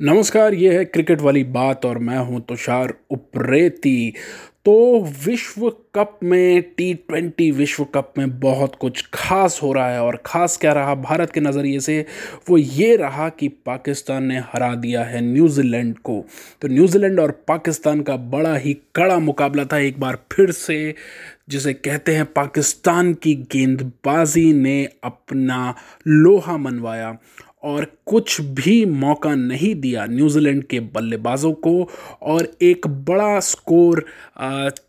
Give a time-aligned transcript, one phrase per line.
[0.00, 4.12] नमस्कार, ये है क्रिकेट वाली बात और मैं हूँ तुषार उप्रेती।
[4.64, 10.02] तो विश्व कप में टी ट्वेंटी विश्व कप में बहुत कुछ खास हो रहा है
[10.02, 10.94] और ख़ास क्या रहा?
[10.94, 12.04] भारत के नज़रिए से
[12.50, 16.24] वो ये रहा कि पाकिस्तान ने हरा दिया है न्यूजीलैंड को।
[16.62, 20.94] तो न्यूजीलैंड और पाकिस्तान का बड़ा ही कड़ा मुकाबला था एक बार फिर से,
[21.48, 25.74] जिसे कहते हैं पाकिस्तान की गेंदबाजी ने अपना
[26.06, 27.16] लोहा मनवाया।
[27.66, 31.88] और कुछ भी मौका नहीं दिया न्यूजीलैंड के बल्लेबाजों को।
[32.22, 34.04] और एक बड़ा स्कोर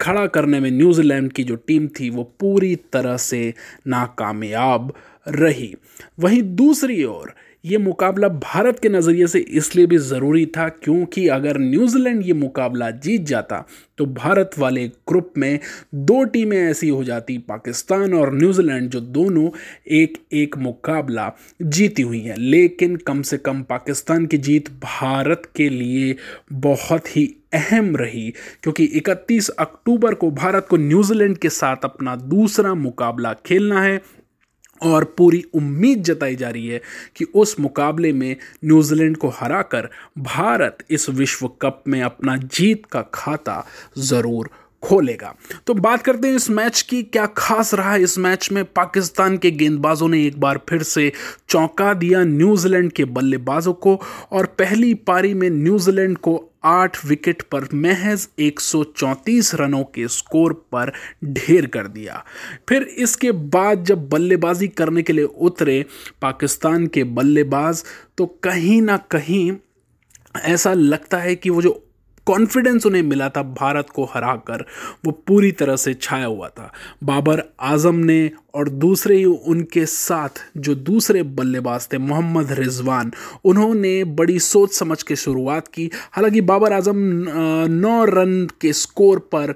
[0.00, 3.52] खड़ा करने में न्यूजीलैंड की जो टीम थी, वो पूरी तरह से
[3.86, 4.92] नाकामयाब
[5.28, 5.74] रही।
[6.20, 11.58] वहीं दूसरी ओर ये मुकाबला भारत के नज़रिए से इसलिए भी ज़रूरी था क्योंकि अगर
[11.58, 13.64] न्यूजीलैंड ये मुकाबला जीत जाता
[13.98, 15.58] तो भारत वाले ग्रुप में
[15.94, 19.48] दो टीमें ऐसी हो जाती, पाकिस्तान और न्यूजीलैंड, जो दोनों
[19.88, 21.30] एक एक मुकाबला
[21.62, 26.16] जीती हुई हैं। लेकिन कम से कम पाकिस्तान की जीत भारत के लिए
[26.52, 28.30] बहुत ही अहम रही,
[28.62, 34.00] क्योंकि 31 अक्टूबर को भारत को न्यूजीलैंड के साथ अपना दूसरा मुकाबला खेलना है।
[34.82, 36.80] और पूरी उम्मीद जताई जा रही है
[37.16, 43.02] कि उस मुकाबले में न्यूजीलैंड को हराकर भारत इस विश्व कप में अपना जीत का
[43.14, 43.64] खाता
[43.98, 44.50] ज़रूर
[44.82, 45.34] खोलेगा।
[45.66, 48.64] तो बात करते हैं इस मैच की, क्या खास रहा इस मैच में?
[48.64, 51.12] पाकिस्तान के गेंदबाजों ने एक बार फिर से
[51.48, 54.00] चौंका दिया न्यूजीलैंड के बल्लेबाजों को
[54.32, 60.92] और पहली पारी में न्यूजीलैंड को आठ विकेट पर महज 134 रनों के स्कोर पर
[61.24, 62.22] ढेर कर दिया।
[62.68, 65.84] फिर इसके बाद जब बल्लेबाजी करने के लिए उतरे
[66.22, 67.84] पाकिस्तान के बल्लेबाज
[68.18, 69.50] तो कहीं ना कहीं
[70.44, 71.80] ऐसा लगता है कि वो जो
[72.26, 74.64] कॉन्फिडेंस उन्हें मिला था, भारत को हराकर
[75.04, 76.72] वो पूरी तरह से छाया हुआ था।
[77.04, 83.12] बाबर आज़म ने और दूसरे ही उनके साथ जो दूसरे बल्लेबाज थे, मोहम्मद रिजवान,
[83.44, 86.96] उन्होंने बड़ी सोच समझ के शुरुआत की। हालाँकि बाबर आज़म
[87.70, 89.54] नौ रन के स्कोर पर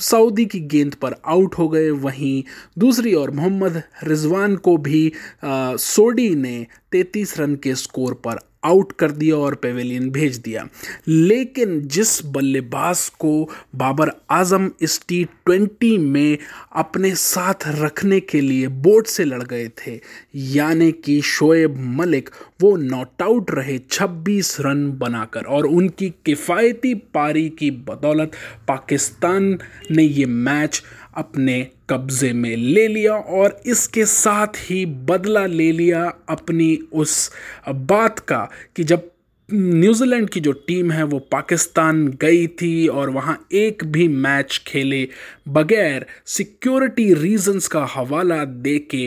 [0.00, 2.42] सऊदी की गेंद पर आउट हो गए। वहीं
[2.78, 5.12] दूसरी ओर मोहम्मद रिजवान को भी
[5.44, 10.66] सोडी ने 33 रन के स्कोर पर आउट कर दिया और पेवेलियन भेज दिया।
[11.08, 13.32] लेकिन जिस बल्लेबाज को
[13.74, 16.38] बाबर आज़म इस टी ट्वेंटी में
[16.72, 20.00] अपने साथ रखने के लिए बोर्ड से लड़ गए थे।
[20.34, 22.30] यानी कि शोएब मलिक
[22.60, 28.32] वो नॉट आउट रहे 26 रन बनाकर और उनकी किफ़ायती पारी की बदौलत
[28.68, 29.58] पाकिस्तान
[29.90, 30.82] ने ये मैच
[31.16, 37.32] अपने कब्ज़े में ले लिया और इसके साथ ही बदला ले लिया अपनी उस
[37.68, 39.10] बात का कि जब
[39.50, 45.08] न्यूजीलैंड की जो टीम है, वो पाकिस्तान गई थी और वहाँ एक भी मैच खेले
[45.48, 49.06] बगैर सिक्योरिटी रीजंस का हवाला दे के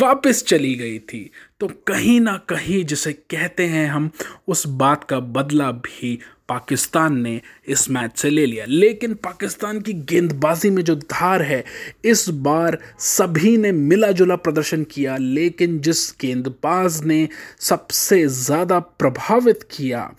[0.00, 1.30] वापस चली गई थी।
[1.60, 4.10] तो कहीं ना कहीं जिसे कहते हैं हम,
[4.48, 6.18] उस बात का बदला भी
[6.50, 11.64] पाकिस्तान ने इस मैच से ले लिया। लेकिन पाकिस्तान की गेंदबाजी में जो धार है,
[12.04, 17.28] इस बार सभी ने मिला जुला प्रदर्शन किया, लेकिन जिस गेंदबाज ने
[17.60, 20.10] सबसे ज़्यादा प्रभावित किया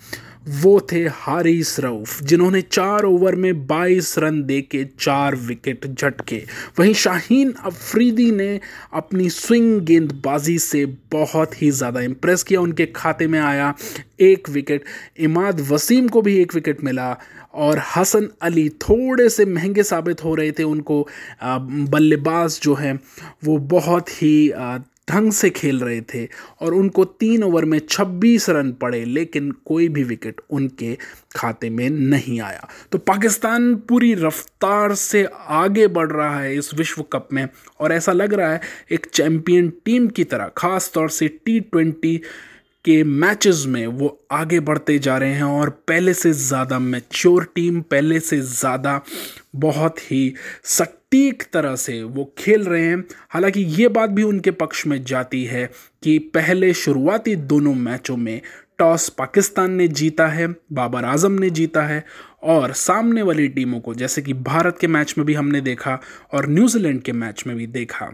[0.45, 6.41] वो थे हारिस रऊफ, जिन्होंने चार ओवर में 22 रन दे के चार विकेट झटके।
[6.79, 8.59] वहीं शाहीन अफरीदी ने
[8.93, 13.73] अपनी स्विंग गेंदबाजी से बहुत ही ज़्यादा इम्प्रेस किया। उनके खाते में आया
[14.21, 14.83] एक विकेट,
[15.19, 17.15] इमाद वसीम को भी एक विकेट मिला
[17.53, 21.07] और हसन अली थोड़े से महँगे साबित हो रहे थे। उनको
[21.43, 22.99] बल्लेबाज जो हैं,
[23.43, 24.51] वो बहुत ही
[25.07, 26.25] ढंग से खेल रहे थे
[26.61, 30.97] और उनको तीन ओवर में 26 रन पड़े, लेकिन कोई भी विकेट उनके
[31.35, 37.01] खाते में नहीं आया। तो पाकिस्तान पूरी रफ्तार से आगे बढ़ रहा है इस विश्व
[37.13, 37.47] कप में,
[37.79, 42.19] और ऐसा लग रहा है एक चैम्पियन टीम की तरह ख़ास तौर से टी ट्वेंटी
[42.85, 47.81] के मैचेस में वो आगे बढ़ते जा रहे हैं और पहले से ज़्यादा मैच्योर टीम
[47.81, 48.99] पहले से ज़्यादा
[49.55, 50.33] बहुत ही
[50.63, 55.43] सटीक तरह से वो खेल रहे हैं। हालाँकि ये बात भी उनके पक्ष में जाती
[55.45, 55.65] है
[56.03, 58.41] कि पहले शुरुआती दोनों मैचों में
[58.77, 62.03] टॉस पाकिस्तान ने जीता है, बाबर आज़म ने जीता है
[62.43, 65.99] और सामने वाली टीमों को, जैसे कि भारत के मैच में भी हमने देखा
[66.33, 68.13] और न्यूजीलैंड के मैच में भी देखा।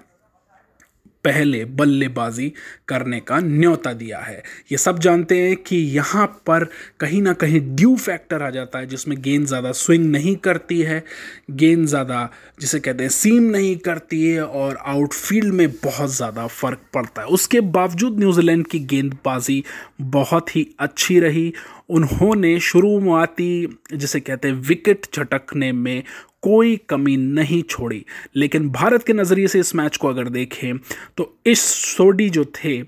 [1.28, 2.52] पहले बल्लेबाजी
[2.88, 4.42] करने का न्योता दिया है।
[4.72, 6.64] ये सब जानते हैं कि यहाँ पर
[7.00, 11.04] कहीं ना कहीं ड्यू फैक्टर आ जाता है, जिसमें गेंद ज़्यादा स्विंग नहीं करती है,
[11.52, 12.30] गेंद ज़्यादा,
[12.62, 17.28] जिसे कहते हैं, सीम नहीं करती है और आउटफील्ड में बहुत ज़्यादा फ़र्क पड़ता है।
[17.30, 19.64] उसके बावजूद न्यूजीलैंड की गेंदबाजी
[20.02, 21.52] बहुत ही अच्छी रही।
[21.90, 26.04] उन्होंने शुरुआती, जिसे कहते हैं, विकेट झटकने में
[26.44, 28.04] कोई कमी नहीं छोड़ी।
[28.36, 30.78] लेकिन भारत के नज़रिए से इस मैच को अगर देखें
[31.18, 32.82] तो इस सोडी जो थे,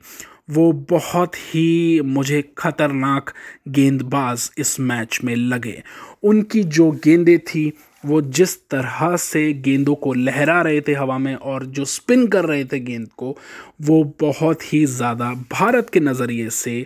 [0.49, 3.33] वो बहुत ही मुझे खतरनाक
[3.67, 5.81] गेंदबाज इस मैच में लगे।
[6.23, 7.71] उनकी जो गेंदें थी,
[8.03, 12.45] वो जिस तरह से गेंदों को लहरा रहे थे हवा में और जो स्पिन कर
[12.45, 13.37] रहे थे गेंद को,
[13.81, 16.85] वो बहुत ही ज़्यादा भारत के नज़रिए से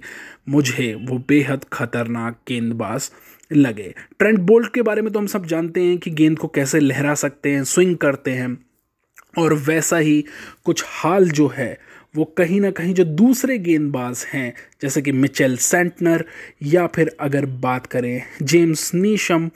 [0.49, 3.09] मुझे वो बेहद खतरनाक गेंदबाज
[3.53, 6.79] लगे। ट्रेंट बोल्ट के बारे में तो हम सब जानते हैं कि गेंद को कैसे
[6.79, 8.57] लहरा सकते हैं स्विंग करते हैं।
[9.37, 10.23] और वैसा ही
[10.65, 11.77] कुछ हाल जो है
[12.15, 16.25] वो कहीं ना कहीं जो दूसरे गेंदबाज हैं जैसे कि मिचेल सेंटनर
[16.63, 19.49] या फिर अगर बात करें जेम्स नीशम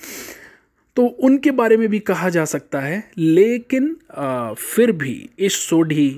[0.97, 6.09] तो उनके बारे में भी कहा जा सकता है। लेकिन आ, फिर भी इस सोढ़ी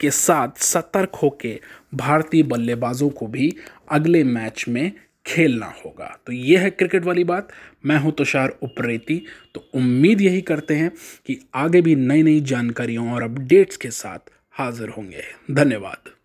[0.00, 1.58] के साथ सतर्क होकर
[1.94, 3.52] भारतीय बल्लेबाजों को भी
[3.90, 4.92] अगले मैच में
[5.26, 7.48] खेलना होगा। तो ये है क्रिकेट वाली बात।
[7.86, 10.92] मैं हूँ तुषार उपरेती। तो उम्मीद यही करते हैं
[11.26, 14.18] कि आगे भी नई नई जानकारियों और अपडेट्स के साथ
[14.52, 16.21] हाजिर होंगे। धन्यवाद।